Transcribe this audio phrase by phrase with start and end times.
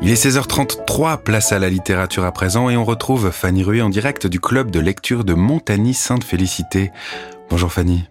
[0.00, 3.88] Il est 16h33, place à la littérature à présent et on retrouve Fanny Rué en
[3.88, 6.92] direct du club de lecture de Montagny Sainte-Félicité.
[7.50, 8.04] Bonjour Fanny.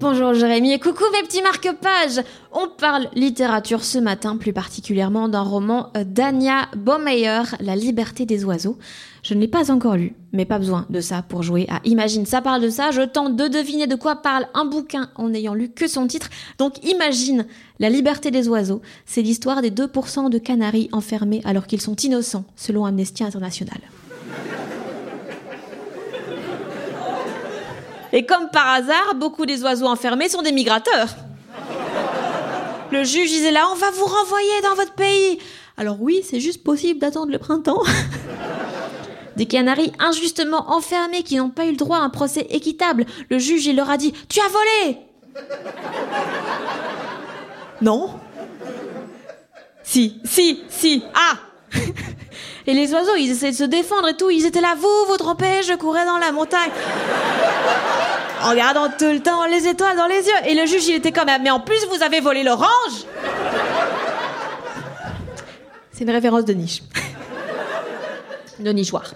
[0.00, 5.42] Bonjour Jérémy et coucou mes petits marque-pages On parle littérature ce matin, plus particulièrement d'un
[5.42, 8.78] roman d'Anya Baumeyer, La liberté des oiseaux.
[9.24, 12.26] Je ne l'ai pas encore lu, mais pas besoin de ça pour jouer à Imagine.
[12.26, 15.54] Ça parle de ça, je tente de deviner de quoi parle un bouquin en n'ayant
[15.54, 16.30] lu que son titre.
[16.58, 17.46] Donc Imagine,
[17.80, 22.44] La liberté des oiseaux, c'est l'histoire des 2% de canaris enfermés alors qu'ils sont innocents,
[22.54, 23.80] selon Amnesty International.
[28.12, 31.14] Et comme par hasard, beaucoup des oiseaux enfermés sont des migrateurs.
[32.90, 35.38] Le juge disait là, on va vous renvoyer dans votre pays.
[35.76, 37.82] Alors oui, c'est juste possible d'attendre le printemps.
[39.36, 43.06] Des canaris injustement enfermés qui n'ont pas eu le droit à un procès équitable.
[43.30, 44.98] Le juge, il leur a dit, tu as volé
[47.80, 48.18] Non
[49.84, 51.36] Si, si, si, ah
[52.68, 54.28] Et les oiseaux, ils essaient de se défendre et tout.
[54.28, 56.70] Ils étaient là, vous, vous trompez, je courais dans la montagne.
[58.44, 60.50] En regardant tout le temps les étoiles dans les yeux.
[60.50, 63.06] Et le juge, il était comme, mais en plus, vous avez volé l'orange
[65.92, 66.82] C'est une référence de niche.
[68.60, 69.14] de nichoir.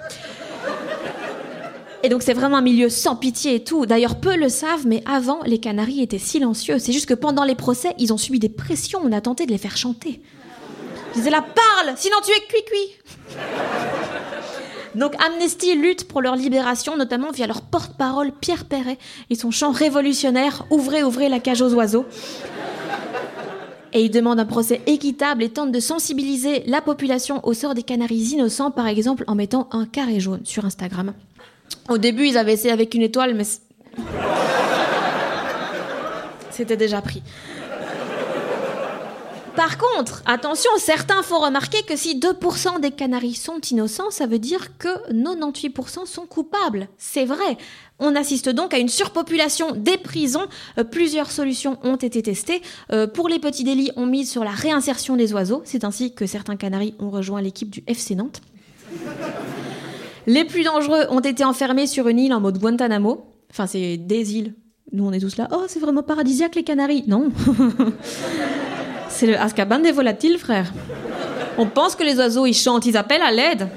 [2.04, 3.84] Et donc c'est vraiment un milieu sans pitié et tout.
[3.84, 6.78] D'ailleurs, peu le savent, mais avant, les Canaries étaient silencieux.
[6.78, 9.00] C'est juste que pendant les procès, ils ont subi des pressions.
[9.04, 10.22] On a tenté de les faire chanter.
[11.14, 13.38] Ils disaient là, parle, sinon tu es cuit-cuit.
[14.94, 18.98] Donc Amnesty lutte pour leur libération, notamment via leur porte-parole Pierre Perret
[19.30, 22.04] et son chant révolutionnaire Ouvrez, ouvrez la cage aux oiseaux.
[23.94, 27.82] Et il demande un procès équitable et tente de sensibiliser la population au sort des
[27.82, 31.12] canaris innocents, par exemple en mettant un carré jaune sur Instagram.
[31.88, 33.44] Au début, ils avaient essayé avec une étoile, mais
[36.50, 37.22] c'était déjà pris.
[39.56, 44.38] Par contre, attention, certains font remarquer que si 2% des canaris sont innocents, ça veut
[44.38, 46.88] dire que 98% sont coupables.
[46.96, 47.58] C'est vrai.
[47.98, 50.46] On assiste donc à une surpopulation des prisons.
[50.78, 52.62] Euh, plusieurs solutions ont été testées.
[52.92, 55.60] Euh, pour les petits délits, on mise sur la réinsertion des oiseaux.
[55.64, 58.40] C'est ainsi que certains canaris ont rejoint l'équipe du FC Nantes.
[60.26, 63.26] Les plus dangereux ont été enfermés sur une île en mode Guantanamo.
[63.50, 64.54] Enfin, c'est des îles.
[64.92, 65.48] Nous, on est tous là.
[65.52, 67.04] Oh, c'est vraiment paradisiaque les Canaries.
[67.06, 67.30] Non.
[69.22, 70.72] c'est le Azkaban des volatiles, frère.
[71.56, 73.68] On pense que les oiseaux, ils chantent, ils appellent à l'aide.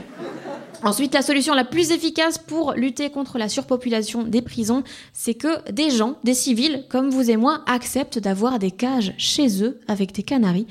[0.82, 4.82] Ensuite, la solution la plus efficace pour lutter contre la surpopulation des prisons,
[5.14, 9.62] c'est que des gens, des civils, comme vous et moi, acceptent d'avoir des cages chez
[9.62, 10.66] eux avec des canaris.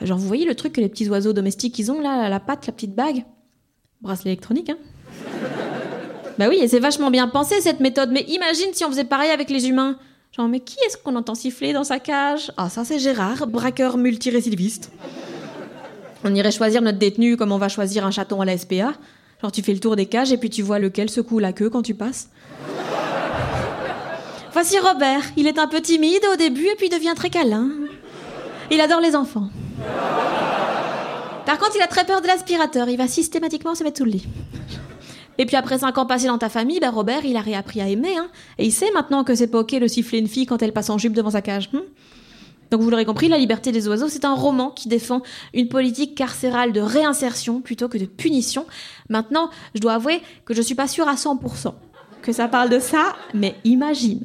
[0.00, 2.68] Genre, vous voyez le truc que les petits oiseaux domestiques, ils ont là, la patte,
[2.68, 3.24] la petite bague?
[4.02, 4.78] Bracelet électronique, hein
[6.38, 9.32] Bah oui, et c'est vachement bien pensé cette méthode, mais imagine si on faisait pareil
[9.32, 9.98] avec les humains.
[10.34, 12.50] Genre, mais qui est-ce qu'on entend siffler dans sa cage?
[12.56, 14.90] Ah, ça c'est Gérard, braqueur multirécidiviste.
[16.24, 18.94] On irait choisir notre détenu comme on va choisir un chaton à la SPA.
[19.42, 21.68] Genre, tu fais le tour des cages et puis tu vois lequel secoue la queue
[21.68, 22.30] quand tu passes.
[24.54, 25.22] Voici Robert.
[25.36, 27.68] Il est un peu timide au début et puis devient très câlin.
[28.70, 29.50] Il adore les enfants.
[31.44, 32.88] Par contre, il a très peur de l'aspirateur.
[32.88, 34.26] Il va systématiquement se mettre sous le lit.
[35.38, 37.88] Et puis après cinq ans passés dans ta famille, ben Robert, il a réappris à
[37.88, 38.16] aimer.
[38.16, 38.28] Hein.
[38.58, 40.90] Et il sait maintenant que c'est pas ok de siffler une fille quand elle passe
[40.90, 41.70] en jupe devant sa cage.
[41.72, 41.80] Hmm.
[42.70, 45.22] Donc vous l'aurez compris, La liberté des oiseaux, c'est un roman qui défend
[45.52, 48.66] une politique carcérale de réinsertion plutôt que de punition.
[49.10, 51.74] Maintenant, je dois avouer que je suis pas sûre à 100%
[52.22, 54.24] que ça parle de ça, mais imagine.